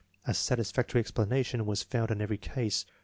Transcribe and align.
A 0.25 0.33
satisfactory 0.33 0.99
explanation 0.99 1.63
was 1.67 1.83
found 1.83 2.09
in 2.09 2.21
every 2.21 2.39
case. 2.39 2.87